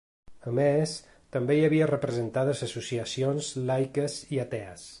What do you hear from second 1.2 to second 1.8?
també hi